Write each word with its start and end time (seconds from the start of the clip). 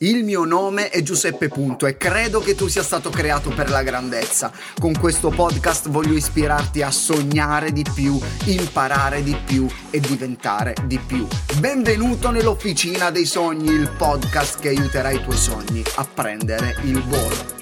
Il 0.00 0.24
mio 0.24 0.44
nome 0.44 0.90
è 0.90 1.00
Giuseppe 1.00 1.48
Punto 1.48 1.86
e 1.86 1.96
credo 1.96 2.40
che 2.40 2.54
tu 2.54 2.68
sia 2.68 2.82
stato 2.82 3.08
creato 3.08 3.48
per 3.48 3.70
la 3.70 3.82
grandezza. 3.82 4.52
Con 4.78 4.92
questo 4.92 5.30
podcast 5.30 5.88
voglio 5.88 6.12
ispirarti 6.12 6.82
a 6.82 6.90
sognare 6.90 7.72
di 7.72 7.82
più, 7.94 8.20
imparare 8.44 9.22
di 9.22 9.34
più 9.42 9.66
e 9.88 9.98
diventare 10.00 10.74
di 10.84 10.98
più. 10.98 11.26
Benvenuto 11.60 12.30
nell'Officina 12.30 13.10
dei 13.10 13.24
Sogni, 13.24 13.72
il 13.72 13.90
podcast 13.96 14.60
che 14.60 14.68
aiuterà 14.68 15.12
i 15.12 15.22
tuoi 15.22 15.38
sogni 15.38 15.82
a 15.94 16.04
prendere 16.04 16.76
il 16.82 17.02
volo. 17.02 17.54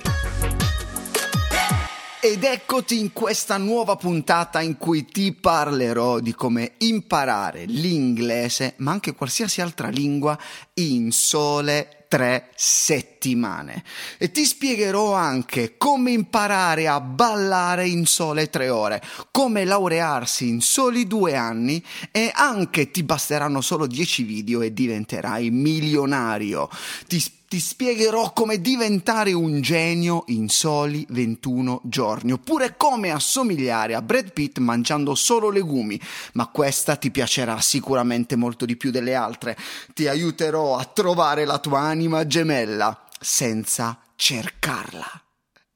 Ed 2.20 2.42
eccoti 2.42 2.98
in 2.98 3.12
questa 3.12 3.58
nuova 3.58 3.94
puntata 3.94 4.60
in 4.60 4.76
cui 4.76 5.04
ti 5.04 5.32
parlerò 5.32 6.18
di 6.18 6.34
come 6.34 6.72
imparare 6.78 7.64
l'inglese, 7.66 8.74
ma 8.78 8.90
anche 8.90 9.14
qualsiasi 9.14 9.60
altra 9.60 9.86
lingua, 9.86 10.36
in 10.74 11.12
sole 11.12 12.03
tre 12.14 12.50
settimane 12.54 13.82
e 14.18 14.30
ti 14.30 14.44
spiegherò 14.44 15.14
anche 15.14 15.76
come 15.76 16.12
imparare 16.12 16.86
a 16.86 17.00
ballare 17.00 17.88
in 17.88 18.06
sole 18.06 18.48
tre 18.50 18.68
ore, 18.68 19.02
come 19.32 19.64
laurearsi 19.64 20.46
in 20.46 20.60
soli 20.60 21.08
due 21.08 21.34
anni 21.34 21.84
e 22.12 22.30
anche 22.32 22.92
ti 22.92 23.02
basteranno 23.02 23.60
solo 23.60 23.88
dieci 23.88 24.22
video 24.22 24.62
e 24.62 24.72
diventerai 24.72 25.50
milionario. 25.50 26.68
Ti 27.08 27.18
ti 27.54 27.60
spiegherò 27.60 28.32
come 28.32 28.60
diventare 28.60 29.32
un 29.32 29.60
genio 29.60 30.24
in 30.26 30.48
soli 30.48 31.06
21 31.10 31.82
giorni, 31.84 32.32
oppure 32.32 32.74
come 32.76 33.12
assomigliare 33.12 33.94
a 33.94 34.02
Brad 34.02 34.32
Pitt 34.32 34.58
mangiando 34.58 35.14
solo 35.14 35.50
legumi, 35.50 36.00
ma 36.32 36.48
questa 36.48 36.96
ti 36.96 37.12
piacerà 37.12 37.60
sicuramente 37.60 38.34
molto 38.34 38.64
di 38.64 38.76
più 38.76 38.90
delle 38.90 39.14
altre. 39.14 39.56
Ti 39.94 40.08
aiuterò 40.08 40.76
a 40.76 40.84
trovare 40.84 41.44
la 41.44 41.60
tua 41.60 41.78
anima 41.78 42.26
gemella 42.26 43.04
senza 43.20 44.00
cercarla. 44.16 45.22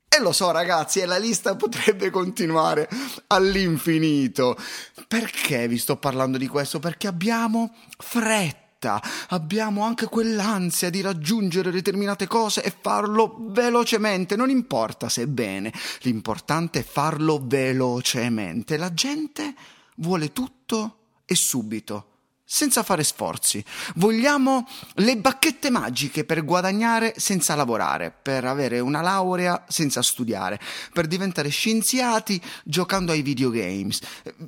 E 0.08 0.18
lo 0.18 0.32
so 0.32 0.50
ragazzi, 0.50 0.98
e 0.98 1.06
la 1.06 1.18
lista 1.18 1.54
potrebbe 1.54 2.10
continuare 2.10 2.88
all'infinito. 3.28 4.56
Perché 5.06 5.68
vi 5.68 5.78
sto 5.78 5.96
parlando 5.96 6.38
di 6.38 6.48
questo? 6.48 6.80
Perché 6.80 7.06
abbiamo 7.06 7.72
fretta 7.96 8.66
fretta, 8.78 9.02
abbiamo 9.28 9.82
anche 9.82 10.06
quell'ansia 10.06 10.88
di 10.88 11.00
raggiungere 11.00 11.70
determinate 11.70 12.26
cose 12.26 12.62
e 12.62 12.72
farlo 12.80 13.36
velocemente, 13.50 14.36
non 14.36 14.48
importa 14.48 15.08
se 15.08 15.22
è 15.22 15.26
bene, 15.26 15.72
l'importante 16.02 16.80
è 16.80 16.84
farlo 16.84 17.40
velocemente. 17.42 18.76
La 18.76 18.94
gente 18.94 19.54
vuole 19.96 20.32
tutto 20.32 20.96
e 21.26 21.34
subito 21.34 22.04
senza 22.50 22.82
fare 22.82 23.04
sforzi. 23.04 23.62
Vogliamo 23.96 24.66
le 24.94 25.18
bacchette 25.18 25.68
magiche 25.68 26.24
per 26.24 26.44
guadagnare 26.44 27.12
senza 27.18 27.54
lavorare, 27.54 28.10
per 28.10 28.46
avere 28.46 28.80
una 28.80 29.02
laurea 29.02 29.66
senza 29.68 30.00
studiare, 30.00 30.58
per 30.94 31.06
diventare 31.06 31.50
scienziati 31.50 32.40
giocando 32.64 33.12
ai 33.12 33.20
videogames. 33.20 34.00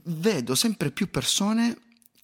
Vedo 0.05 0.55
sempre 0.55 0.91
più 0.91 1.11
persone 1.11 1.77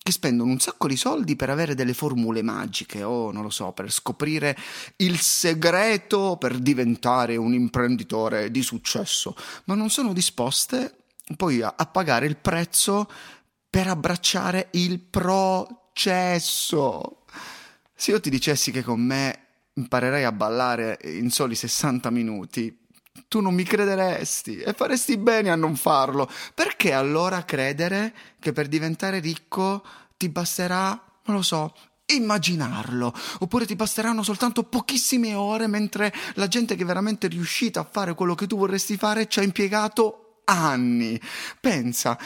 che 0.06 0.12
spendono 0.12 0.52
un 0.52 0.60
sacco 0.60 0.86
di 0.86 0.94
soldi 0.94 1.34
per 1.34 1.50
avere 1.50 1.74
delle 1.74 1.92
formule 1.92 2.40
magiche 2.40 3.02
o 3.02 3.32
non 3.32 3.42
lo 3.42 3.50
so, 3.50 3.72
per 3.72 3.90
scoprire 3.90 4.56
il 4.98 5.18
segreto 5.18 6.36
per 6.38 6.58
diventare 6.58 7.34
un 7.34 7.52
imprenditore 7.52 8.52
di 8.52 8.62
successo, 8.62 9.34
ma 9.64 9.74
non 9.74 9.90
sono 9.90 10.12
disposte 10.12 10.94
poi 11.36 11.60
a, 11.60 11.74
a 11.76 11.86
pagare 11.86 12.26
il 12.26 12.36
prezzo 12.36 13.10
per 13.68 13.88
abbracciare 13.88 14.68
il 14.74 15.00
processo. 15.00 15.64
Se 17.92 18.12
io 18.12 18.20
ti 18.20 18.30
dicessi 18.30 18.70
che 18.70 18.84
con 18.84 19.00
me 19.00 19.41
imparerai 19.72 20.22
a 20.22 20.30
ballare 20.30 21.00
in 21.02 21.32
soli 21.32 21.56
60 21.56 22.10
minuti, 22.10 22.85
tu 23.28 23.41
non 23.41 23.55
mi 23.55 23.64
crederesti 23.64 24.58
e 24.58 24.72
faresti 24.72 25.16
bene 25.16 25.50
a 25.50 25.56
non 25.56 25.77
farlo. 25.77 26.28
Perché 26.54 26.92
allora 26.92 27.44
credere 27.44 28.14
che 28.38 28.53
per 28.53 28.69
diventare 28.69 29.19
ricco 29.19 29.82
ti 30.16 30.28
basterà, 30.28 30.88
non 31.25 31.37
lo 31.37 31.42
so, 31.42 31.75
immaginarlo, 32.06 33.12
oppure 33.41 33.66
ti 33.66 33.75
basteranno 33.75 34.22
soltanto 34.22 34.62
pochissime 34.62 35.34
ore 35.34 35.66
mentre 35.66 36.12
la 36.34 36.47
gente 36.47 36.76
che 36.76 36.82
è 36.82 36.87
veramente 36.87 37.26
riuscita 37.26 37.81
a 37.81 37.88
fare 37.91 38.14
quello 38.14 38.34
che 38.34 38.47
tu 38.47 38.56
vorresti 38.56 38.97
fare 38.97 39.26
ci 39.26 39.41
ha 39.41 39.43
impiegato 39.43 40.41
anni. 40.44 41.20
Pensa, 41.60 42.16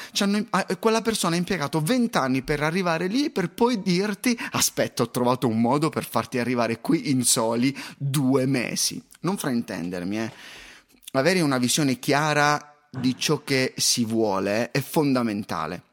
quella 0.78 1.00
persona 1.00 1.34
ha 1.34 1.38
impiegato 1.38 1.80
vent'anni 1.80 2.42
per 2.42 2.62
arrivare 2.62 3.06
lì 3.06 3.30
per 3.30 3.50
poi 3.50 3.80
dirti 3.80 4.38
aspetta 4.50 5.02
ho 5.02 5.10
trovato 5.10 5.48
un 5.48 5.58
modo 5.58 5.88
per 5.88 6.04
farti 6.04 6.38
arrivare 6.38 6.82
qui 6.82 7.10
in 7.10 7.24
soli 7.24 7.74
due 7.96 8.44
mesi. 8.44 9.02
Non 9.20 9.38
fraintendermi, 9.38 10.18
eh 10.18 10.32
avere 11.12 11.40
una 11.40 11.58
visione 11.58 11.98
chiara 11.98 12.76
di 12.90 13.16
ciò 13.16 13.42
che 13.44 13.74
si 13.76 14.04
vuole 14.04 14.70
è 14.70 14.80
fondamentale 14.80 15.84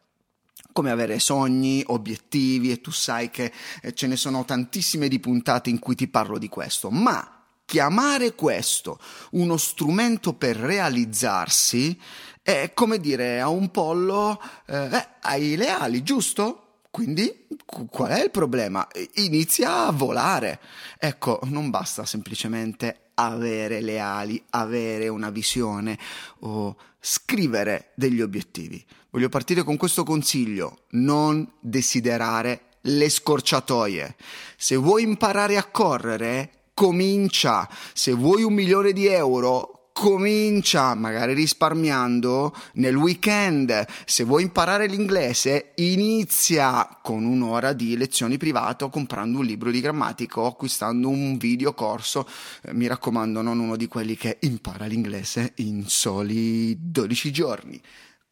come 0.78 0.92
avere 0.92 1.18
sogni, 1.18 1.84
obiettivi 1.88 2.70
e 2.70 2.82
tu 2.82 2.92
sai 2.92 3.32
che 3.32 3.52
eh, 3.82 3.96
ce 3.96 4.06
ne 4.06 4.16
sono 4.16 4.46
tantissime 4.46 5.08
di 5.08 5.20
puntate 5.20 5.72
in 5.72 5.80
cui 5.80 5.96
ti 5.96 6.08
parlo 6.08 6.38
di 6.38 6.50
questo, 6.50 6.92
ma 6.92 7.46
chiamare 7.66 8.36
questo 8.36 9.00
uno 9.32 9.58
strumento 9.58 10.34
per 10.34 10.56
realizzarsi 10.56 12.00
è 12.44 12.74
come 12.76 13.00
dire 13.00 13.42
a 13.42 13.50
un 13.50 13.72
pollo 13.72 14.40
eh, 14.68 14.86
eh 14.86 15.08
hai 15.22 15.56
le 15.56 15.70
ali, 15.70 16.04
giusto? 16.04 16.82
Quindi 16.92 17.48
qual 17.66 18.12
è 18.12 18.24
il 18.24 18.32
problema? 18.32 18.88
Inizia 19.16 19.88
a 19.88 19.92
volare. 19.92 20.60
Ecco, 21.00 21.40
non 21.46 21.72
basta 21.72 22.06
semplicemente 22.06 23.07
avere 23.20 23.82
le 23.82 24.00
ali, 24.00 24.42
avere 24.52 25.08
una 25.08 25.30
visione 25.30 25.98
o 26.40 26.76
scrivere 27.00 27.92
degli 27.96 28.22
obiettivi. 28.22 28.84
Voglio 29.10 29.30
partire 29.30 29.64
con 29.64 29.78
questo 29.78 30.04
consiglio, 30.04 30.84
non 30.92 31.50
desiderare 31.60 32.62
le 32.82 33.10
scorciatoie. 33.10 34.16
Se 34.56 34.76
vuoi 34.76 35.04
imparare 35.04 35.58
a 35.58 35.66
correre, 35.66 36.70
comincia. 36.74 37.68
Se 37.94 38.12
vuoi 38.12 38.44
un 38.44 38.54
milione 38.54 38.94
di 38.94 39.08
euro, 39.08 39.77
comincia 39.98 40.94
magari 40.94 41.34
risparmiando 41.34 42.56
nel 42.74 42.96
weekend. 42.96 43.84
Se 44.06 44.24
vuoi 44.24 44.44
imparare 44.44 44.86
l'inglese, 44.86 45.72
inizia 45.78 47.00
con 47.02 47.26
un'ora 47.26 47.74
di 47.74 47.98
lezioni 47.98 48.38
private 48.38 48.88
comprando 48.92 49.40
un 49.40 49.46
libro 49.46 49.72
di 49.72 49.82
grammatica 49.82 50.40
o 50.40 50.46
acquistando 50.46 51.10
un 51.10 51.38
video 51.38 51.74
corso. 51.74 52.30
Eh, 52.62 52.76
mi 52.76 52.86
raccomando, 52.86 53.42
non 53.42 53.58
uno 53.58 53.76
di 53.76 53.88
quelli 53.88 54.16
che 54.16 54.38
impara 54.42 54.86
l'inglese 54.86 55.54
in 55.56 55.86
soli 55.88 56.78
12 56.80 57.32
giorni. 57.32 57.82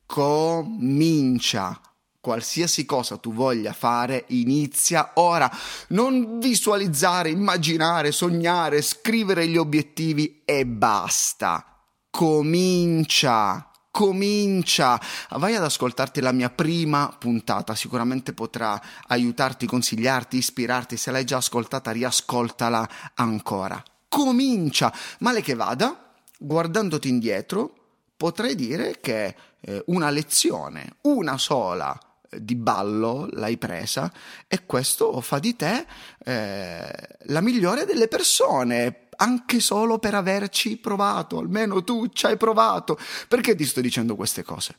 Comincia 0.05 1.81
qualsiasi 2.25 2.87
cosa 2.87 3.17
tu 3.17 3.31
voglia 3.31 3.71
fare, 3.71 4.25
inizia 4.29 5.11
ora. 5.13 5.47
Non 5.89 6.39
visualizzare, 6.39 7.29
immaginare, 7.29 8.11
sognare, 8.11 8.81
scrivere 8.81 9.47
gli 9.47 9.57
obiettivi 9.57 10.41
e 10.43 10.65
basta. 10.65 11.83
Comincia. 12.09 13.69
Comincia, 13.91 14.99
vai 15.37 15.55
ad 15.55 15.63
ascoltarti 15.63 16.19
la 16.19 16.33
mia 16.33 16.49
prima 16.49 17.15
puntata, 17.17 17.75
sicuramente 17.75 18.33
potrà 18.33 18.81
aiutarti, 19.07 19.67
consigliarti, 19.67 20.35
ispirarti, 20.35 20.97
se 20.97 21.11
l'hai 21.11 21.23
già 21.23 21.37
ascoltata 21.37 21.91
riascoltala 21.91 22.89
ancora. 23.13 23.81
Comincia, 24.09 24.91
male 25.19 25.41
che 25.41 25.53
vada, 25.53 26.11
guardandoti 26.37 27.07
indietro, 27.07 27.73
potrei 28.17 28.55
dire 28.55 28.99
che 28.99 29.33
eh, 29.61 29.83
una 29.87 30.09
lezione, 30.09 30.97
una 31.03 31.37
sola, 31.37 31.97
di 32.39 32.55
ballo 32.55 33.27
l'hai 33.31 33.57
presa 33.57 34.11
e 34.47 34.65
questo 34.65 35.21
fa 35.21 35.39
di 35.39 35.55
te 35.55 35.85
eh, 36.23 37.07
la 37.23 37.41
migliore 37.41 37.85
delle 37.85 38.07
persone 38.07 39.07
anche 39.17 39.59
solo 39.59 39.97
per 39.97 40.13
averci 40.13 40.77
provato, 40.77 41.37
almeno 41.39 41.83
tu 41.83 42.07
ci 42.09 42.25
hai 42.25 42.37
provato. 42.37 42.97
Perché 43.27 43.55
ti 43.55 43.65
sto 43.65 43.81
dicendo 43.81 44.15
queste 44.15 44.43
cose? 44.43 44.77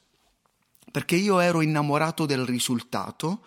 Perché 0.91 1.17
io 1.17 1.39
ero 1.41 1.63
innamorato 1.63 2.27
del 2.27 2.45
risultato, 2.45 3.43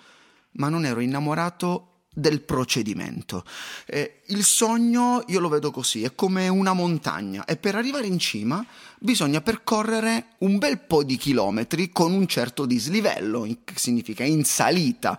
ma 0.51 0.69
non 0.69 0.85
ero 0.85 0.99
innamorato 0.99 1.88
del 2.11 2.41
procedimento. 2.41 3.45
Eh, 3.85 4.21
il 4.27 4.43
sogno, 4.43 5.23
io 5.27 5.39
lo 5.39 5.49
vedo 5.49 5.71
così, 5.71 6.03
è 6.03 6.15
come 6.15 6.47
una 6.47 6.73
montagna 6.73 7.45
e 7.45 7.57
per 7.57 7.75
arrivare 7.75 8.07
in 8.07 8.19
cima 8.19 8.65
bisogna 8.99 9.41
percorrere 9.41 10.29
un 10.39 10.57
bel 10.57 10.79
po' 10.79 11.03
di 11.03 11.17
chilometri 11.17 11.91
con 11.91 12.11
un 12.11 12.27
certo 12.27 12.65
dislivello, 12.65 13.47
che 13.63 13.73
significa 13.75 14.23
in 14.23 14.43
salita. 14.43 15.17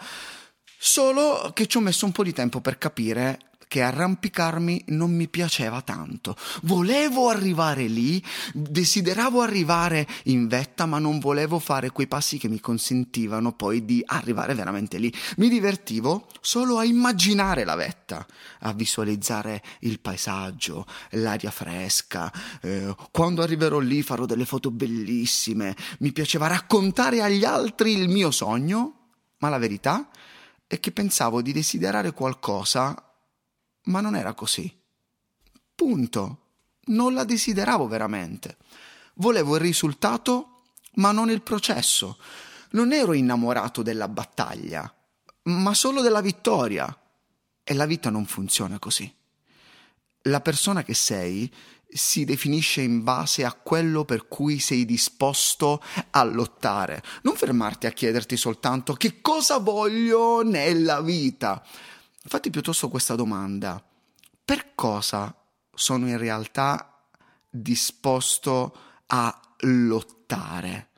Solo 0.83 1.53
che 1.55 1.67
ci 1.67 1.77
ho 1.77 1.81
messo 1.81 2.07
un 2.07 2.13
po' 2.13 2.25
di 2.25 2.33
tempo 2.33 2.61
per 2.61 2.79
capire 2.79 3.50
che 3.71 3.83
arrampicarmi 3.83 4.87
non 4.89 5.15
mi 5.15 5.29
piaceva 5.29 5.81
tanto. 5.81 6.35
Volevo 6.63 7.29
arrivare 7.29 7.87
lì, 7.87 8.21
desideravo 8.53 9.43
arrivare 9.43 10.09
in 10.25 10.49
vetta, 10.49 10.87
ma 10.87 10.99
non 10.99 11.21
volevo 11.21 11.61
fare 11.61 11.91
quei 11.91 12.09
passi 12.09 12.37
che 12.37 12.49
mi 12.49 12.59
consentivano 12.59 13.53
poi 13.53 13.85
di 13.85 14.03
arrivare 14.05 14.55
veramente 14.55 14.99
lì. 14.99 15.15
Mi 15.37 15.49
divertivo 15.49 16.27
solo 16.41 16.79
a 16.79 16.85
immaginare 16.85 17.63
la 17.63 17.77
vetta, 17.77 18.27
a 18.63 18.73
visualizzare 18.73 19.63
il 19.83 20.01
paesaggio, 20.01 20.85
l'aria 21.11 21.53
fresca. 21.53 22.33
Eh, 22.63 22.93
quando 23.13 23.41
arriverò 23.41 23.79
lì 23.79 24.03
farò 24.03 24.27
delle 24.27 24.47
foto 24.47 24.73
bellissime. 24.73 25.77
Mi 26.01 26.11
piaceva 26.11 26.49
raccontare 26.49 27.23
agli 27.23 27.45
altri 27.45 27.93
il 27.93 28.09
mio 28.09 28.33
sogno, 28.33 29.11
ma 29.39 29.49
la 29.49 29.59
verità 29.59 30.09
è 30.67 30.81
che 30.81 30.91
pensavo 30.91 31.41
di 31.41 31.53
desiderare 31.53 32.11
qualcosa, 32.11 33.10
ma 33.91 34.01
non 34.01 34.17
era 34.17 34.33
così. 34.33 34.73
Punto. 35.75 36.39
Non 36.87 37.13
la 37.13 37.25
desideravo 37.25 37.87
veramente. 37.87 38.57
Volevo 39.15 39.57
il 39.57 39.61
risultato, 39.61 40.63
ma 40.95 41.13
non 41.13 41.31
il 41.31 41.43
processo. 41.43 42.19
Non 42.71 42.93
ero 42.93 43.13
innamorato 43.13 43.83
della 43.83 44.09
battaglia, 44.09 44.93
ma 45.45 45.75
solo 45.75 46.01
della 46.01 46.21
vittoria. 46.21 46.97
E 47.63 47.75
la 47.75 47.87
vita 47.87 48.11
non 48.11 48.25
funziona 48.27 48.79
così. 48.79 49.13
La 50.25 50.41
persona 50.41 50.83
che 50.83 50.95
sei 50.95 51.53
si 51.93 52.25
definisce 52.25 52.83
in 52.83 53.03
base 53.03 53.45
a 53.45 53.53
quello 53.53 54.05
per 54.05 54.29
cui 54.29 54.59
sei 54.61 54.85
disposto 54.85 55.83
a 56.11 56.23
lottare. 56.25 57.03
Non 57.23 57.37
fermarti 57.37 57.87
a 57.87 57.91
chiederti 57.91 58.37
soltanto 58.37 58.95
che 58.95 59.21
cosa 59.21 59.59
voglio 59.59 60.43
nella 60.43 61.01
vita. 61.01 61.63
Fatti 62.23 62.51
piuttosto 62.51 62.89
questa 62.89 63.15
domanda. 63.15 63.83
Per 64.45 64.75
cosa 64.75 65.35
sono 65.73 66.07
in 66.07 66.19
realtà 66.19 67.03
disposto 67.49 68.77
a 69.07 69.41
lottare? 69.61 70.90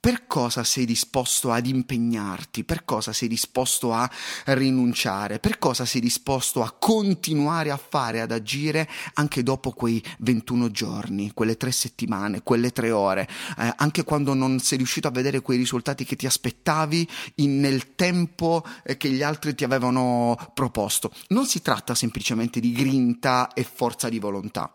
Per 0.00 0.26
cosa 0.26 0.64
sei 0.64 0.86
disposto 0.86 1.52
ad 1.52 1.66
impegnarti, 1.66 2.64
per 2.64 2.86
cosa 2.86 3.12
sei 3.12 3.28
disposto 3.28 3.92
a 3.92 4.10
rinunciare, 4.46 5.38
per 5.40 5.58
cosa 5.58 5.84
sei 5.84 6.00
disposto 6.00 6.62
a 6.62 6.70
continuare 6.72 7.70
a 7.70 7.76
fare, 7.76 8.22
ad 8.22 8.32
agire 8.32 8.88
anche 9.14 9.42
dopo 9.42 9.72
quei 9.72 10.02
21 10.20 10.70
giorni, 10.70 11.32
quelle 11.34 11.58
tre 11.58 11.70
settimane, 11.70 12.42
quelle 12.42 12.70
tre 12.70 12.90
ore, 12.90 13.28
eh, 13.58 13.74
anche 13.76 14.02
quando 14.02 14.32
non 14.32 14.58
sei 14.58 14.78
riuscito 14.78 15.06
a 15.06 15.10
vedere 15.10 15.42
quei 15.42 15.58
risultati 15.58 16.06
che 16.06 16.16
ti 16.16 16.24
aspettavi 16.24 17.06
in, 17.36 17.60
nel 17.60 17.94
tempo 17.94 18.64
eh, 18.82 18.96
che 18.96 19.10
gli 19.10 19.22
altri 19.22 19.54
ti 19.54 19.64
avevano 19.64 20.34
proposto. 20.54 21.12
Non 21.28 21.44
si 21.44 21.60
tratta 21.60 21.94
semplicemente 21.94 22.58
di 22.58 22.72
grinta 22.72 23.52
e 23.52 23.64
forza 23.64 24.08
di 24.08 24.18
volontà 24.18 24.72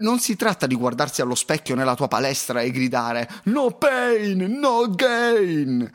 non 0.00 0.18
si 0.18 0.36
tratta 0.36 0.66
di 0.66 0.74
guardarsi 0.74 1.20
allo 1.20 1.34
specchio 1.34 1.74
nella 1.74 1.94
tua 1.94 2.08
palestra 2.08 2.60
e 2.60 2.70
gridare 2.70 3.28
no 3.44 3.72
pain, 3.72 4.58
no 4.58 4.88
gain. 4.90 5.90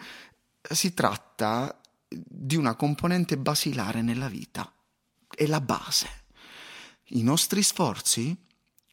Si 0.61 0.93
tratta 0.93 1.79
di 2.07 2.55
una 2.55 2.75
componente 2.75 3.37
basilare 3.37 4.01
nella 4.01 4.27
vita. 4.27 4.71
È 5.29 5.45
la 5.45 5.61
base. 5.61 6.23
I 7.09 7.23
nostri 7.23 7.61
sforzi 7.61 8.35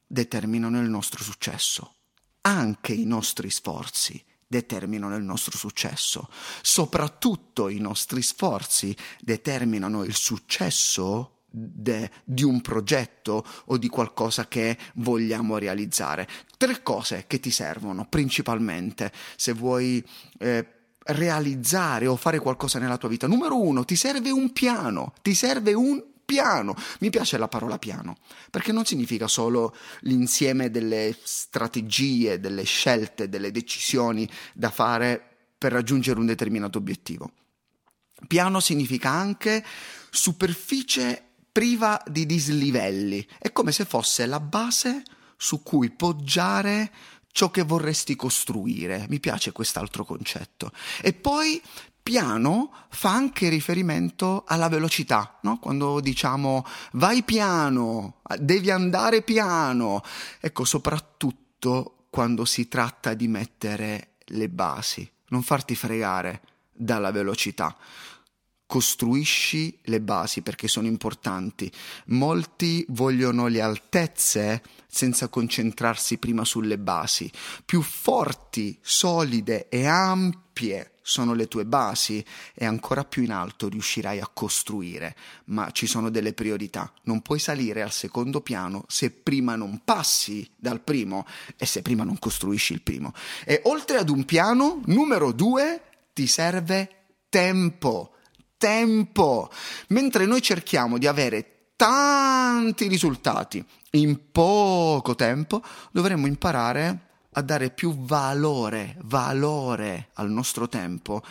determinano 0.06 0.80
il 0.80 0.88
nostro 0.88 1.22
successo. 1.22 1.94
Anche 2.42 2.92
i 2.92 3.04
nostri 3.04 3.50
sforzi 3.50 4.22
determinano 4.46 5.16
il 5.16 5.22
nostro 5.22 5.56
successo. 5.56 6.28
Soprattutto 6.60 7.68
i 7.68 7.78
nostri 7.78 8.20
sforzi 8.20 8.94
determinano 9.20 10.04
il 10.04 10.14
successo 10.14 11.41
de, 11.52 12.10
di 12.24 12.42
un 12.42 12.60
progetto 12.60 13.44
o 13.66 13.76
di 13.76 13.88
qualcosa 13.88 14.48
che 14.48 14.76
vogliamo 14.94 15.58
realizzare. 15.58 16.26
Tre 16.56 16.82
cose 16.82 17.24
che 17.26 17.38
ti 17.38 17.50
servono 17.50 18.06
principalmente 18.08 19.12
se 19.36 19.52
vuoi 19.52 20.04
eh, 20.38 20.66
realizzare 21.04 22.06
o 22.06 22.16
fare 22.16 22.38
qualcosa 22.38 22.78
nella 22.78 22.96
tua 22.96 23.08
vita. 23.08 23.26
Numero 23.26 23.60
uno, 23.60 23.84
ti 23.84 23.96
serve 23.96 24.30
un 24.30 24.52
piano, 24.52 25.12
ti 25.22 25.34
serve 25.34 25.74
un 25.74 26.02
piano. 26.24 26.74
Mi 27.00 27.10
piace 27.10 27.36
la 27.36 27.48
parola 27.48 27.78
piano, 27.78 28.16
perché 28.50 28.72
non 28.72 28.84
significa 28.84 29.28
solo 29.28 29.76
l'insieme 30.00 30.70
delle 30.70 31.14
strategie, 31.22 32.40
delle 32.40 32.62
scelte, 32.64 33.28
delle 33.28 33.50
decisioni 33.50 34.28
da 34.54 34.70
fare 34.70 35.22
per 35.58 35.72
raggiungere 35.72 36.18
un 36.18 36.26
determinato 36.26 36.78
obiettivo. 36.78 37.30
Piano 38.26 38.60
significa 38.60 39.10
anche 39.10 39.64
superficie 40.10 41.31
priva 41.52 42.02
di 42.06 42.24
dislivelli. 42.24 43.24
È 43.38 43.52
come 43.52 43.70
se 43.70 43.84
fosse 43.84 44.24
la 44.26 44.40
base 44.40 45.02
su 45.36 45.62
cui 45.62 45.90
poggiare 45.90 46.90
ciò 47.30 47.50
che 47.50 47.62
vorresti 47.62 48.16
costruire. 48.16 49.06
Mi 49.08 49.20
piace 49.20 49.52
quest'altro 49.52 50.04
concetto. 50.04 50.72
E 51.02 51.12
poi 51.12 51.60
piano 52.02 52.72
fa 52.88 53.12
anche 53.12 53.48
riferimento 53.48 54.44
alla 54.46 54.68
velocità, 54.68 55.38
no? 55.42 55.58
Quando 55.58 56.00
diciamo 56.00 56.64
vai 56.92 57.22
piano, 57.22 58.20
devi 58.38 58.70
andare 58.70 59.22
piano. 59.22 60.02
Ecco, 60.40 60.64
soprattutto 60.64 62.06
quando 62.10 62.44
si 62.44 62.66
tratta 62.66 63.14
di 63.14 63.28
mettere 63.28 64.14
le 64.26 64.48
basi, 64.48 65.08
non 65.28 65.42
farti 65.42 65.74
fregare 65.74 66.42
dalla 66.72 67.10
velocità 67.10 67.76
costruisci 68.72 69.80
le 69.82 70.00
basi 70.00 70.40
perché 70.40 70.66
sono 70.66 70.86
importanti. 70.86 71.70
Molti 72.06 72.82
vogliono 72.88 73.46
le 73.46 73.60
altezze 73.60 74.62
senza 74.88 75.28
concentrarsi 75.28 76.16
prima 76.16 76.42
sulle 76.46 76.78
basi. 76.78 77.30
Più 77.66 77.82
forti, 77.82 78.78
solide 78.80 79.68
e 79.68 79.84
ampie 79.84 80.92
sono 81.02 81.34
le 81.34 81.48
tue 81.48 81.66
basi 81.66 82.24
e 82.54 82.64
ancora 82.64 83.04
più 83.04 83.22
in 83.22 83.32
alto 83.32 83.68
riuscirai 83.68 84.20
a 84.20 84.30
costruire, 84.32 85.16
ma 85.46 85.70
ci 85.72 85.86
sono 85.86 86.08
delle 86.08 86.32
priorità. 86.32 86.90
Non 87.02 87.20
puoi 87.20 87.40
salire 87.40 87.82
al 87.82 87.92
secondo 87.92 88.40
piano 88.40 88.86
se 88.88 89.10
prima 89.10 89.54
non 89.54 89.82
passi 89.84 90.50
dal 90.56 90.80
primo 90.80 91.26
e 91.58 91.66
se 91.66 91.82
prima 91.82 92.04
non 92.04 92.18
costruisci 92.18 92.72
il 92.72 92.80
primo. 92.80 93.12
E 93.44 93.60
oltre 93.64 93.98
ad 93.98 94.08
un 94.08 94.24
piano, 94.24 94.80
numero 94.86 95.30
due, 95.32 95.82
ti 96.14 96.26
serve 96.26 96.88
tempo 97.28 98.12
tempo, 98.62 99.50
mentre 99.88 100.24
noi 100.24 100.40
cerchiamo 100.40 100.96
di 100.96 101.08
avere 101.08 101.70
tanti 101.74 102.86
risultati 102.86 103.64
in 103.92 104.30
poco 104.30 105.16
tempo, 105.16 105.60
dovremmo 105.90 106.28
imparare 106.28 107.08
a 107.32 107.42
dare 107.42 107.70
più 107.70 107.92
valore, 107.92 108.96
valore 109.00 110.10
al 110.14 110.30
nostro 110.30 110.68
tempo 110.68 111.24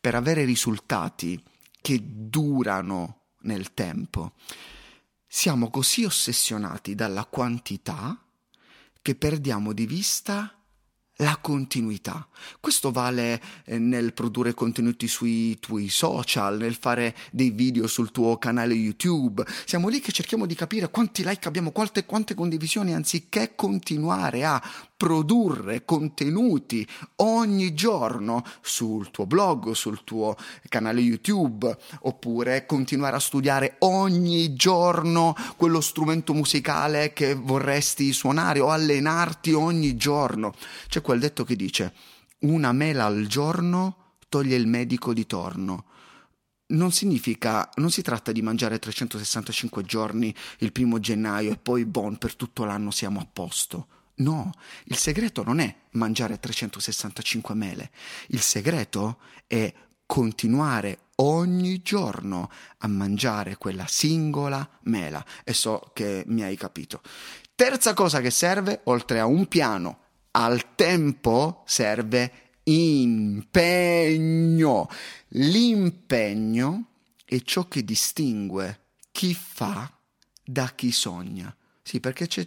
per 0.00 0.14
avere 0.14 0.44
risultati 0.44 1.42
che 1.80 2.00
durano 2.00 3.22
nel 3.40 3.74
tempo. 3.74 4.34
Siamo 5.26 5.70
così 5.70 6.04
ossessionati 6.04 6.94
dalla 6.94 7.24
quantità 7.24 8.16
che 9.02 9.16
perdiamo 9.16 9.72
di 9.72 9.84
vista 9.84 10.57
la 11.20 11.38
continuità. 11.40 12.26
Questo 12.60 12.92
vale 12.92 13.40
eh, 13.64 13.78
nel 13.78 14.12
produrre 14.12 14.54
contenuti 14.54 15.08
sui 15.08 15.58
tuoi 15.58 15.88
social, 15.88 16.58
nel 16.58 16.74
fare 16.74 17.14
dei 17.32 17.50
video 17.50 17.86
sul 17.86 18.12
tuo 18.12 18.38
canale 18.38 18.74
YouTube. 18.74 19.44
Siamo 19.64 19.88
lì 19.88 20.00
che 20.00 20.12
cerchiamo 20.12 20.46
di 20.46 20.54
capire 20.54 20.90
quanti 20.90 21.24
like 21.24 21.48
abbiamo, 21.48 21.72
quante, 21.72 22.04
quante 22.04 22.34
condivisioni, 22.34 22.94
anziché 22.94 23.54
continuare 23.56 24.44
a 24.44 24.62
produrre 24.98 25.84
contenuti 25.84 26.84
ogni 27.16 27.72
giorno 27.72 28.44
sul 28.60 29.12
tuo 29.12 29.26
blog, 29.26 29.70
sul 29.70 30.02
tuo 30.02 30.36
canale 30.68 31.00
YouTube, 31.00 31.74
oppure 32.00 32.66
continuare 32.66 33.14
a 33.14 33.20
studiare 33.20 33.76
ogni 33.78 34.54
giorno 34.54 35.36
quello 35.56 35.80
strumento 35.80 36.34
musicale 36.34 37.12
che 37.12 37.34
vorresti 37.34 38.12
suonare 38.12 38.58
o 38.58 38.70
allenarti 38.70 39.52
ogni 39.52 39.96
giorno. 39.96 40.52
C'è 40.88 41.00
quel 41.00 41.20
detto 41.20 41.44
che 41.44 41.54
dice 41.54 41.94
una 42.40 42.72
mela 42.72 43.04
al 43.04 43.26
giorno 43.26 44.16
toglie 44.28 44.56
il 44.56 44.66
medico 44.66 45.14
di 45.14 45.26
torno 45.26 45.84
non 46.70 46.92
significa, 46.92 47.70
non 47.76 47.90
si 47.90 48.02
tratta 48.02 48.30
di 48.30 48.42
mangiare 48.42 48.78
365 48.78 49.82
giorni 49.84 50.34
il 50.58 50.70
primo 50.70 50.98
gennaio 51.00 51.52
e 51.52 51.56
poi 51.56 51.86
bon 51.86 52.18
per 52.18 52.36
tutto 52.36 52.64
l'anno 52.64 52.90
siamo 52.90 53.20
a 53.20 53.26
posto. 53.32 53.86
No, 54.18 54.52
il 54.84 54.96
segreto 54.96 55.44
non 55.44 55.60
è 55.60 55.74
mangiare 55.92 56.40
365 56.40 57.54
mele, 57.54 57.90
il 58.28 58.40
segreto 58.40 59.18
è 59.46 59.72
continuare 60.06 60.98
ogni 61.16 61.82
giorno 61.82 62.50
a 62.78 62.88
mangiare 62.88 63.56
quella 63.56 63.86
singola 63.86 64.68
mela 64.82 65.24
e 65.44 65.52
so 65.52 65.90
che 65.92 66.24
mi 66.26 66.42
hai 66.42 66.56
capito. 66.56 67.00
Terza 67.54 67.94
cosa 67.94 68.20
che 68.20 68.30
serve, 68.30 68.80
oltre 68.84 69.20
a 69.20 69.26
un 69.26 69.46
piano, 69.46 69.98
al 70.32 70.74
tempo 70.74 71.62
serve 71.66 72.52
impegno. 72.64 73.68
L'impegno 75.28 76.84
è 77.24 77.40
ciò 77.42 77.68
che 77.68 77.84
distingue 77.84 78.80
chi 79.12 79.34
fa 79.34 79.92
da 80.44 80.72
chi 80.74 80.90
sogna. 80.92 81.54
Sì, 81.82 82.00
perché 82.00 82.26
c'è 82.26 82.46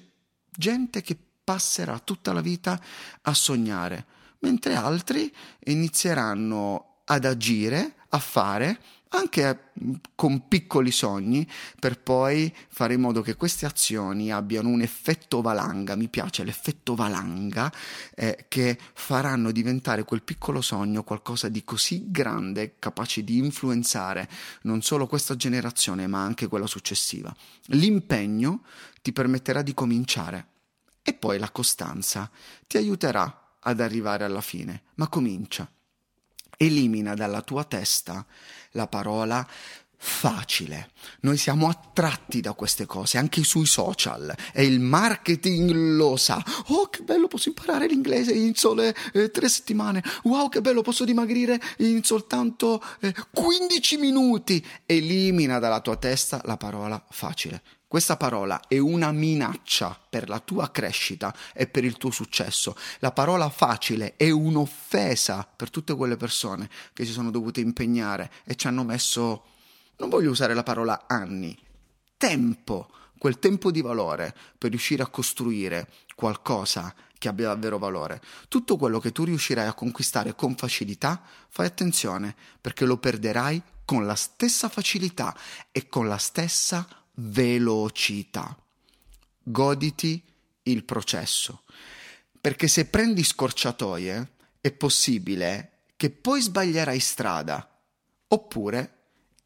gente 0.50 1.01
che 1.01 1.18
passerà 1.43 2.00
tutta 2.00 2.33
la 2.33 2.41
vita 2.41 2.79
a 3.21 3.33
sognare, 3.33 4.05
mentre 4.39 4.75
altri 4.75 5.33
inizieranno 5.65 7.01
ad 7.05 7.25
agire, 7.25 7.95
a 8.10 8.19
fare 8.19 8.79
anche 9.13 9.71
con 10.15 10.48
piccoli 10.48 10.91
sogni, 10.91 11.45
per 11.79 12.00
poi 12.00 12.53
fare 12.69 12.93
in 12.93 13.01
modo 13.01 13.21
che 13.21 13.36
queste 13.36 13.65
azioni 13.65 14.31
abbiano 14.31 14.69
un 14.69 14.81
effetto 14.81 15.41
valanga, 15.41 15.95
mi 15.95 16.07
piace 16.07 16.43
l'effetto 16.43 16.95
valanga, 16.95 17.71
eh, 18.15 18.45
che 18.48 18.77
faranno 18.93 19.51
diventare 19.51 20.05
quel 20.05 20.24
piccolo 20.24 20.62
sogno 20.62 21.03
qualcosa 21.03 21.50
di 21.50 21.63
così 21.63 22.05
grande, 22.10 22.75
capace 22.79 23.24
di 23.24 23.38
influenzare 23.38 24.29
non 24.62 24.81
solo 24.81 25.07
questa 25.07 25.36
generazione, 25.36 26.07
ma 26.07 26.24
anche 26.24 26.48
quella 26.48 26.67
successiva. 26.67 27.36
L'impegno 27.67 28.62
ti 29.01 29.12
permetterà 29.12 29.62
di 29.62 29.74
cominciare 29.74 30.50
e 31.03 31.13
poi 31.13 31.39
la 31.39 31.50
costanza 31.50 32.29
ti 32.67 32.77
aiuterà 32.77 33.55
ad 33.60 33.79
arrivare 33.79 34.24
alla 34.24 34.41
fine, 34.41 34.84
ma 34.96 35.08
comincia. 35.08 35.70
Elimina 36.58 37.15
dalla 37.15 37.41
tua 37.41 37.63
testa 37.63 38.25
la 38.72 38.88
parola 38.88 39.48
facile. 40.03 40.89
Noi 41.22 41.38
siamo 41.38 41.70
attratti 41.70 42.41
da 42.41 42.53
queste 42.53 42.88
cose, 42.88 43.20
anche 43.20 43.43
sui 43.43 43.67
social, 43.67 44.36
e 44.51 44.65
il 44.65 44.79
marketing 44.79 45.70
lo 45.72 46.17
sa. 46.17 46.43
Oh, 46.67 46.88
che 46.88 47.03
bello, 47.03 47.27
posso 47.27 47.50
imparare 47.50 47.86
l'inglese 47.86 48.31
in 48.31 48.55
sole 48.55 48.96
eh, 49.13 49.29
tre 49.29 49.48
settimane. 49.48 50.03
Wow, 50.24 50.50
che 50.50 50.62
bello, 50.62 50.81
posso 50.81 51.05
dimagrire 51.05 51.60
in 51.77 52.03
soltanto 52.03 52.84
eh, 53.00 53.13
15 53.31 53.98
minuti. 53.98 54.65
Elimina 54.88 55.60
dalla 55.60 55.81
tua 55.81 55.98
testa 55.98 56.41
la 56.46 56.58
parola 56.58 57.03
facile. 57.10 57.62
Questa 57.91 58.15
parola 58.15 58.62
è 58.69 58.77
una 58.77 59.12
minaccia 59.12 60.00
per 60.10 60.29
la 60.29 60.39
tua 60.39 60.71
crescita 60.71 61.36
e 61.53 61.67
per 61.67 61.83
il 61.83 61.98
tuo 61.98 62.10
successo. 62.10 62.74
La 63.00 63.12
parola 63.12 63.50
facile 63.50 64.15
è 64.15 64.29
un'offesa 64.29 65.45
per 65.53 65.69
tutte 65.69 65.93
quelle 65.93 66.15
persone 66.15 66.69
che 66.93 67.03
si 67.03 67.12
sono 67.12 67.31
dovute 67.31 67.60
impegnare 67.60 68.31
e 68.45 68.55
ci 68.55 68.67
hanno 68.67 68.86
messo, 68.86 69.43
non 69.98 70.07
voglio 70.07 70.29
usare 70.29 70.53
la 70.53 70.63
parola 70.63 71.03
anni, 71.05 71.53
tempo, 72.15 72.89
quel 73.17 73.39
tempo 73.39 73.71
di 73.71 73.81
valore 73.81 74.33
per 74.57 74.69
riuscire 74.69 75.03
a 75.03 75.07
costruire 75.07 75.89
qualcosa 76.15 76.95
che 77.17 77.27
abbia 77.27 77.48
davvero 77.48 77.77
valore. 77.77 78.21
Tutto 78.48 78.77
quello 78.77 79.01
che 79.01 79.12
tu 79.12 79.25
riuscirai 79.25 79.67
a 79.67 79.74
conquistare 79.74 80.33
con 80.33 80.55
facilità, 80.55 81.21
fai 81.50 81.65
attenzione 81.65 82.38
perché 82.62 82.86
lo 82.86 82.95
perderai 82.95 83.62
con 83.83 84.05
la 84.05 84.15
stessa 84.15 84.69
facilità 84.69 85.36
e 85.74 85.89
con 85.89 86.07
la 86.07 86.15
stessa 86.15 86.88
velocità. 87.15 88.56
Goditi 89.44 90.24
il 90.63 90.84
processo, 90.84 91.63
perché 92.39 92.68
se 92.68 92.86
prendi 92.86 93.24
scorciatoie 93.24 94.32
è 94.62 94.72
possibile 94.72 95.86
che 95.96 96.10
poi 96.12 96.41
sbaglierai 96.41 97.00
strada, 97.00 97.68
oppure 98.27 98.98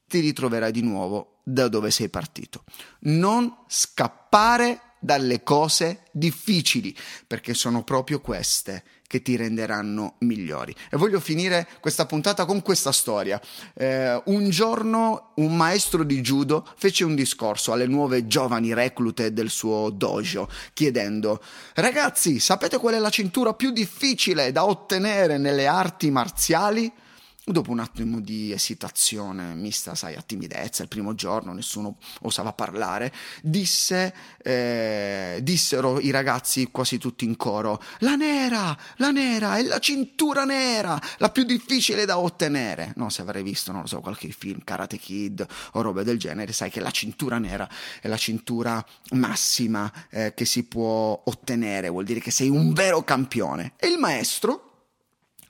ti 0.07 0.19
ritroverai 0.19 0.71
di 0.71 0.81
nuovo 0.81 1.39
da 1.43 1.67
dove 1.67 1.91
sei 1.91 2.09
partito. 2.09 2.63
Non 3.01 3.63
scappare 3.67 4.95
dalle 4.99 5.43
cose 5.43 6.05
difficili, 6.11 6.95
perché 7.27 7.53
sono 7.53 7.83
proprio 7.83 8.19
queste 8.19 8.83
che 9.07 9.21
ti 9.21 9.35
renderanno 9.35 10.15
migliori. 10.19 10.75
E 10.89 10.97
voglio 10.97 11.19
finire 11.19 11.67
questa 11.79 12.05
puntata 12.05 12.45
con 12.45 12.61
questa 12.61 12.91
storia. 12.91 13.39
Eh, 13.73 14.21
un 14.25 14.49
giorno 14.49 15.31
un 15.35 15.55
maestro 15.55 16.03
di 16.03 16.21
judo 16.21 16.67
fece 16.77 17.03
un 17.03 17.15
discorso 17.15 17.71
alle 17.71 17.87
nuove 17.87 18.27
giovani 18.27 18.73
reclute 18.73 19.33
del 19.33 19.49
suo 19.49 19.89
dojo, 19.89 20.49
chiedendo: 20.73 21.41
Ragazzi, 21.75 22.39
sapete 22.39 22.77
qual 22.77 22.95
è 22.95 22.99
la 22.99 23.09
cintura 23.09 23.53
più 23.53 23.71
difficile 23.71 24.51
da 24.51 24.65
ottenere 24.65 25.37
nelle 25.37 25.67
arti 25.67 26.09
marziali? 26.09 26.91
Dopo 27.47 27.69
un 27.69 27.77
attimo 27.77 28.21
di 28.21 28.51
esitazione, 28.51 29.53
mista, 29.53 29.93
sai, 29.93 30.15
a 30.15 30.23
timidezza, 30.23 30.81
il 30.81 30.87
primo 30.87 31.13
giorno 31.13 31.53
nessuno 31.53 31.97
osava 32.21 32.53
parlare, 32.53 33.13
disse, 33.43 34.15
eh, 34.41 35.37
dissero 35.43 35.99
i 35.99 36.09
ragazzi 36.09 36.71
quasi 36.71 36.97
tutti 36.97 37.23
in 37.23 37.35
coro, 37.35 37.79
la 37.99 38.15
nera, 38.15 38.75
la 38.95 39.11
nera, 39.11 39.57
è 39.57 39.61
la 39.61 39.77
cintura 39.77 40.43
nera, 40.43 40.99
la 41.19 41.29
più 41.29 41.43
difficile 41.43 42.05
da 42.05 42.17
ottenere. 42.17 42.93
No, 42.95 43.09
se 43.09 43.21
avrei 43.21 43.43
visto, 43.43 43.71
non 43.71 43.81
lo 43.81 43.87
so, 43.87 43.99
qualche 43.99 44.31
film, 44.31 44.63
Karate 44.63 44.97
Kid 44.97 45.45
o 45.73 45.81
robe 45.81 46.03
del 46.03 46.17
genere, 46.17 46.51
sai 46.51 46.71
che 46.71 46.79
la 46.79 46.89
cintura 46.89 47.37
nera 47.37 47.69
è 48.01 48.07
la 48.07 48.17
cintura 48.17 48.83
massima 49.11 49.93
eh, 50.09 50.33
che 50.33 50.45
si 50.45 50.63
può 50.63 51.21
ottenere, 51.23 51.89
vuol 51.89 52.05
dire 52.05 52.19
che 52.19 52.31
sei 52.31 52.49
un 52.49 52.73
vero 52.73 53.03
campione. 53.03 53.73
E 53.77 53.85
il 53.85 53.99
maestro, 53.99 54.87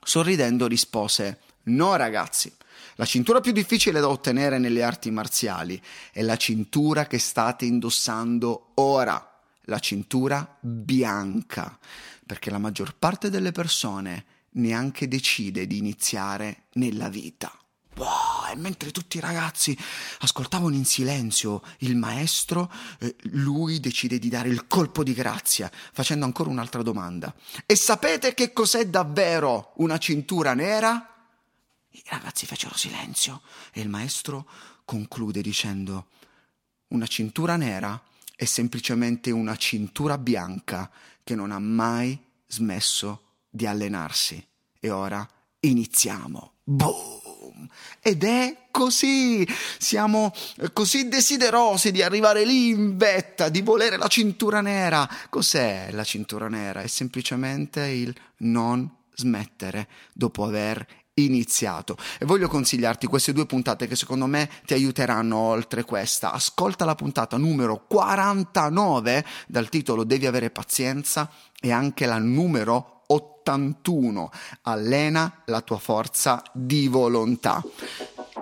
sorridendo, 0.02 0.66
rispose, 0.66 1.40
No 1.66 1.96
ragazzi, 1.96 2.52
la 2.94 3.04
cintura 3.04 3.40
più 3.40 3.52
difficile 3.52 3.98
da 3.98 4.08
ottenere 4.08 4.58
nelle 4.58 4.84
arti 4.84 5.10
marziali 5.10 5.80
è 6.12 6.22
la 6.22 6.36
cintura 6.36 7.06
che 7.06 7.18
state 7.18 7.64
indossando 7.64 8.70
ora, 8.74 9.40
la 9.62 9.78
cintura 9.80 10.56
bianca, 10.60 11.76
perché 12.24 12.50
la 12.50 12.58
maggior 12.58 12.94
parte 12.96 13.30
delle 13.30 13.50
persone 13.50 14.24
neanche 14.52 15.08
decide 15.08 15.66
di 15.66 15.78
iniziare 15.78 16.66
nella 16.74 17.08
vita. 17.08 17.52
Wow, 17.96 18.52
e 18.52 18.56
mentre 18.56 18.92
tutti 18.92 19.16
i 19.16 19.20
ragazzi 19.20 19.76
ascoltavano 20.20 20.74
in 20.74 20.84
silenzio 20.84 21.62
il 21.78 21.96
maestro, 21.96 22.70
eh, 23.00 23.16
lui 23.32 23.80
decide 23.80 24.18
di 24.18 24.28
dare 24.28 24.50
il 24.50 24.66
colpo 24.68 25.02
di 25.02 25.14
grazia, 25.14 25.70
facendo 25.92 26.26
ancora 26.26 26.50
un'altra 26.50 26.82
domanda. 26.82 27.34
E 27.64 27.74
sapete 27.74 28.34
che 28.34 28.52
cos'è 28.52 28.86
davvero 28.86 29.72
una 29.76 29.98
cintura 29.98 30.54
nera? 30.54 31.15
I 31.96 32.02
ragazzi 32.08 32.44
fecero 32.44 32.76
silenzio 32.76 33.40
e 33.72 33.80
il 33.80 33.88
maestro 33.88 34.46
conclude 34.84 35.40
dicendo 35.40 36.08
una 36.88 37.06
cintura 37.06 37.56
nera 37.56 38.00
è 38.36 38.44
semplicemente 38.44 39.30
una 39.30 39.56
cintura 39.56 40.18
bianca 40.18 40.90
che 41.24 41.34
non 41.34 41.52
ha 41.52 41.58
mai 41.58 42.22
smesso 42.46 43.22
di 43.48 43.66
allenarsi. 43.66 44.46
E 44.78 44.90
ora 44.90 45.26
iniziamo. 45.60 46.52
Boom! 46.64 47.66
Ed 48.02 48.24
è 48.24 48.66
così! 48.70 49.48
Siamo 49.78 50.34
così 50.74 51.08
desiderosi 51.08 51.92
di 51.92 52.02
arrivare 52.02 52.44
lì 52.44 52.68
in 52.68 52.98
vetta, 52.98 53.48
di 53.48 53.62
volere 53.62 53.96
la 53.96 54.08
cintura 54.08 54.60
nera. 54.60 55.08
Cos'è 55.30 55.88
la 55.92 56.04
cintura 56.04 56.48
nera? 56.48 56.82
È 56.82 56.86
semplicemente 56.88 57.86
il 57.86 58.14
non 58.38 58.86
smettere 59.14 59.88
dopo 60.12 60.44
aver 60.44 60.86
iniziato 61.18 61.96
e 62.18 62.24
voglio 62.24 62.48
consigliarti 62.48 63.06
queste 63.06 63.32
due 63.32 63.46
puntate 63.46 63.86
che 63.86 63.96
secondo 63.96 64.26
me 64.26 64.48
ti 64.64 64.74
aiuteranno 64.74 65.36
oltre 65.36 65.84
questa. 65.84 66.32
Ascolta 66.32 66.84
la 66.84 66.94
puntata 66.94 67.36
numero 67.36 67.84
49 67.86 69.24
dal 69.46 69.68
titolo 69.68 70.04
Devi 70.04 70.26
avere 70.26 70.50
pazienza 70.50 71.30
e 71.60 71.70
anche 71.72 72.06
la 72.06 72.18
numero 72.18 73.02
81 73.06 74.30
Allena 74.62 75.42
la 75.46 75.60
tua 75.60 75.78
forza 75.78 76.42
di 76.52 76.88
volontà. 76.88 77.62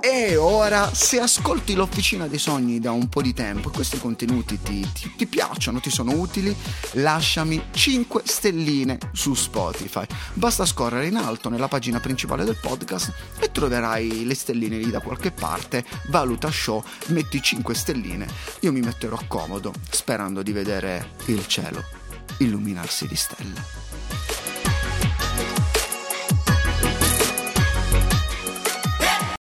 E 0.06 0.36
ora, 0.36 0.92
se 0.92 1.18
ascolti 1.18 1.72
l'Officina 1.72 2.26
dei 2.26 2.38
Sogni 2.38 2.78
da 2.78 2.92
un 2.92 3.08
po' 3.08 3.22
di 3.22 3.32
tempo 3.32 3.70
e 3.70 3.72
questi 3.72 3.98
contenuti 3.98 4.60
ti, 4.60 4.86
ti, 4.92 5.10
ti, 5.16 5.26
piacciono, 5.26 5.80
ti 5.80 5.88
sono 5.88 6.12
utili, 6.12 6.54
lasciami 6.92 7.68
5 7.70 8.20
stelline 8.22 8.98
su 9.12 9.32
Spotify. 9.32 10.04
Basta 10.34 10.66
scorrere 10.66 11.06
in 11.06 11.16
alto 11.16 11.48
nella 11.48 11.68
pagina 11.68 12.00
principale 12.00 12.44
del 12.44 12.58
podcast 12.60 13.14
e 13.40 13.50
troverai 13.50 14.26
le 14.26 14.34
stelline 14.34 14.76
lì 14.76 14.90
da 14.90 15.00
qualche 15.00 15.30
parte. 15.30 15.82
Valuta 16.08 16.50
show, 16.50 16.84
metti 17.06 17.40
5 17.40 17.74
stelline. 17.74 18.28
Io 18.60 18.72
mi 18.72 18.80
metterò 18.80 19.18
comodo, 19.26 19.72
sperando 19.88 20.42
di 20.42 20.52
vedere 20.52 21.12
il 21.28 21.46
cielo 21.46 21.82
illuminarsi 22.40 23.06
di 23.06 23.16
stelle. 23.16 23.83